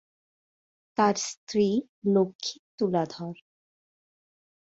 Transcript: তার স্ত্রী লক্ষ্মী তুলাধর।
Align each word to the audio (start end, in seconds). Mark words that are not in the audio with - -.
তার 0.97 1.15
স্ত্রী 1.27 1.67
লক্ষ্মী 2.07 2.55
তুলাধর। 2.77 3.35